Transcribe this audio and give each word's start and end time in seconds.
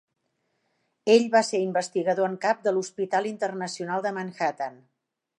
Ell 1.15 1.25
va 1.35 1.41
ser 1.49 1.59
investigador 1.65 2.29
en 2.29 2.37
cap 2.45 2.63
de 2.67 2.73
l'Hospital 2.77 3.27
Internacional 3.35 4.05
de 4.07 4.13
Manhattan. 4.19 4.81